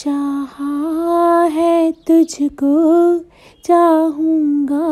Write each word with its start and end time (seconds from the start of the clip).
चाहा 0.00 1.44
है 1.44 1.92
तुझको, 1.92 3.18
चाहूँगा 3.64 4.86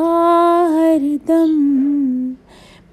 हरदम 0.71 1.53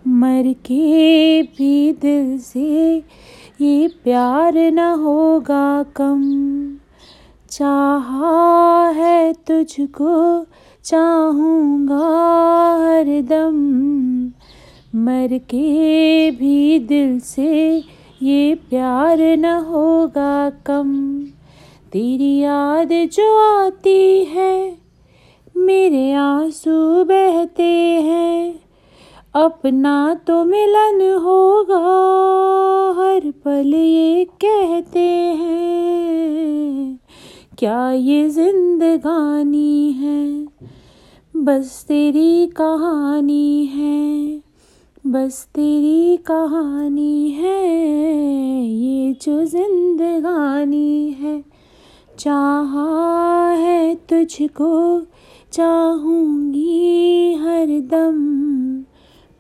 मर 0.08 0.54
के 0.54 1.42
भी 1.42 1.94
दिल 1.94 2.40
से 2.40 3.04
ये 3.62 3.88
प्यार 3.88 4.54
न 4.58 4.80
होगा 4.80 5.84
कम। 5.84 6.22
चाहा 7.50 8.90
है 8.90 9.34
तुझको, 9.34 10.46
चाहूँगा 10.84 12.08
हरदम 12.82 13.56
मर 14.96 15.38
के 15.38 16.32
भी 16.32 16.80
दिल 16.80 17.20
से 17.20 17.84
ये 18.24 18.56
प्यार 18.56 19.22
न 19.22 19.46
होगा 19.46 20.50
कम। 20.50 21.26
तेरी 21.92 22.40
याद 22.40 22.90
जो 22.92 23.58
आती 23.66 24.26
है, 24.26 24.78
मेरे 25.58 26.12
आँसू 26.14 27.04
बहते 27.04 27.74
हैं। 28.04 28.60
अपना 29.36 30.16
तो 30.28 30.44
मिलन 30.44 31.18
होगा, 31.22 31.86
हर 33.02 33.32
पल 33.32 33.74
ये 33.76 34.26
कहते 34.26 35.08
हैं। 35.42 37.00
क्या 37.58 37.92
ये 37.92 38.30
जिंदगानी 38.30 39.92
है? 39.92 40.48
बस 41.36 41.86
तेरी 41.88 42.48
कहानी 42.48 43.66
है, 43.66 44.38
बस 45.08 45.48
तेरी 45.56 46.18
कहानी 46.18 47.30
है। 47.30 47.76
ये 48.66 49.14
जो 49.14 49.46
है 49.46 49.85
चाहा 52.20 53.50
है 53.50 53.96
तुझको, 53.96 55.02
चाहूँगी 55.52 57.34
हरदम 57.34 58.16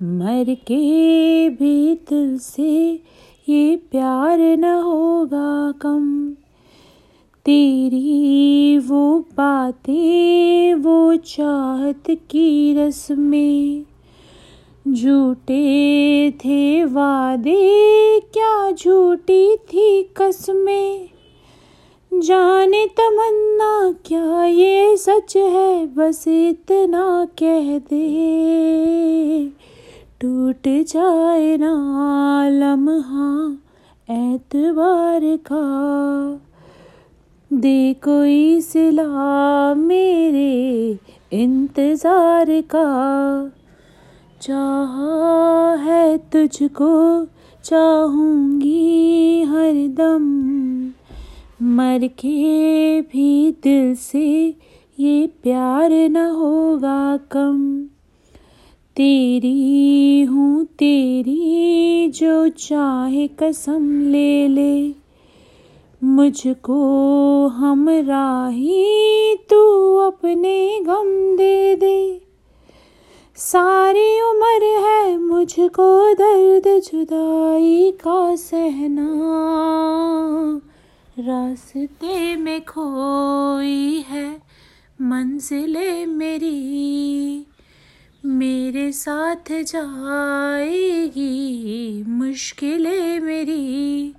मर 0.04 0.54
के 0.54 1.50
भी 1.50 1.96
दिल 1.96 2.40
से 2.40 3.02
ये 3.50 3.76
प्यार 3.76 4.40
न 4.40 4.64
होगा 4.64 5.74
कम। 5.82 6.34
तेरी 7.46 8.78
वो 8.78 9.20
बातें, 9.20 10.74
वो 10.74 11.16
चाहत 11.16 12.04
की 12.10 12.76
रस्में। 12.76 13.86
झूठे 14.88 16.32
थे 16.32 16.84
वादे, 16.84 18.20
क्या 18.20 18.72
झूठी 18.72 19.56
थी 19.56 20.04
कसमें। 20.04 21.15
जाने 22.22 22.86
तमन्ना, 22.86 23.92
क्या 24.06 24.46
ये 24.46 24.98
सच 24.98 25.38
है? 25.38 25.86
बस 25.86 26.28
इतना 26.28 27.26
कह 27.26 27.80
दे। 27.80 28.06
टूट 30.22 30.68
जाए 30.68 31.58
ना 31.58 31.74
लम्हा 32.50 33.58
एतबार 34.10 35.22
का। 35.52 35.64
दे 37.54 37.94
कोई 37.94 38.62
सिला 38.62 39.74
मेरे 39.74 40.98
इंतज़ार 41.34 42.46
का। 42.50 42.88
चाहा 44.42 45.76
है 45.76 46.18
तुझको, 46.18 47.26
चाहूँगी 47.64 49.44
हरदम 49.44 50.26
मर 51.62 52.08
के 52.08 53.02
भी 53.02 53.52
दिल 53.52 53.96
से 53.96 54.56
ये 55.00 55.28
प्यार 55.28 55.92
न 55.92 56.18
होगा 56.18 57.18
कम। 57.18 57.86
तेरी 58.96 60.22
हूँ 60.22 60.66
तेरी, 60.66 62.08
जो 62.08 62.48
चाहे 62.48 63.28
कसम 63.28 64.12
ले 64.12 64.48
ले। 64.48 64.94
मुझको 66.04 66.78
हम 67.48 67.90
राही, 67.90 69.36
तू 69.36 69.96
अपने 69.98 70.80
गम 70.82 71.38
दे 71.38 71.76
दे। 71.76 72.22
सारी 73.36 74.22
उम्र 74.22 74.64
है 74.64 75.18
मुझको 75.18 76.14
दर्द, 76.14 76.68
जुदाई 76.68 77.92
का 77.92 78.36
सहना। 78.36 79.12
रास्ते 81.20 82.36
में 82.36 82.66
खोई 82.66 84.06
है 84.08 84.42
मंजिले 85.02 86.06
मेरी। 86.06 87.48
मेरे 88.26 88.92
साथ 88.92 89.52
जाएगी 89.52 91.34
मुश्किलें 92.08 93.20
मेरी। 93.20 94.14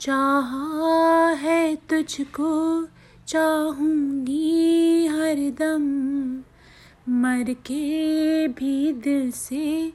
चाहा 0.00 1.28
है 1.28 1.76
तुझको, 1.76 2.86
चाहूँगी 3.28 5.06
हरदम 5.06 5.84
मर 7.08 7.52
के 7.52 8.48
भी 8.48 8.92
दिल 8.92 9.30
से 9.30 9.92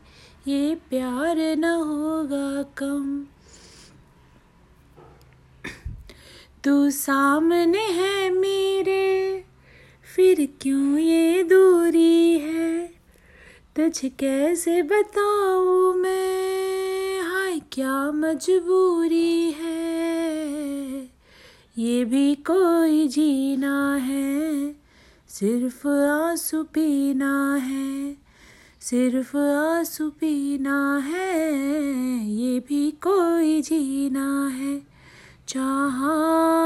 ये 0.47 0.75
प्यार 0.75 1.38
न 1.38 1.66
होगा 1.66 2.63
कम। 2.78 3.25
तू 6.67 6.89
सामने 6.89 7.79
है 7.79 8.29
मेरे, 8.29 9.44
फिर 10.16 10.50
क्यों 10.61 10.97
ये 10.97 11.44
दूरी 11.44 12.39
है? 12.39 12.88
तुझ 13.75 14.05
कैसे 14.05 14.81
बताऊँ 14.81 15.95
मैं? 15.95 17.22
हाय, 17.22 17.59
क्या 17.72 18.11
मजबूरी 18.11 19.51
है? 19.51 21.09
ये 21.77 22.06
भी 22.06 22.35
कोई 22.35 23.07
जीना 23.07 23.95
है, 23.95 24.75
सिर्फ़ 25.29 25.88
आँसू 25.88 26.63
पीना 26.63 27.56
है, 27.56 28.17
सिर्फ़ 28.81 29.38
आँसू 29.38 30.09
पीना 30.09 30.97
है, 30.97 31.50
ये 32.29 32.59
भी 32.59 32.91
कोई 32.91 33.61
जीना 33.61 34.47
है। 34.47 34.97
चाहा 35.47 36.56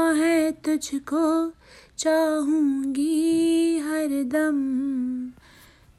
तुझको 0.72 1.52
चाहूँगी 1.98 3.78
हरदम 3.78 4.56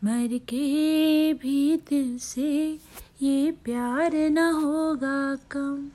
मर 0.06 0.38
के 0.50 1.34
भी 1.34 1.78
दिल 1.90 2.18
से 2.18 2.80
ये 3.22 3.52
प्यार 3.66 4.16
ना 4.30 4.50
होगा 4.50 5.36
कम। 5.52 5.90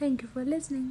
Thank 0.00 0.22
you 0.22 0.28
for 0.34 0.44
listening 0.44 0.90